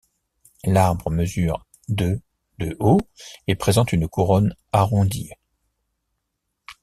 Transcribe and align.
L'arbre 0.63 1.11
mesure 1.11 1.67
de 1.87 2.19
de 2.57 2.75
haut 2.79 2.99
et 3.45 3.53
présente 3.53 3.93
une 3.93 4.07
couronne 4.07 4.55
arrondie. 4.71 5.29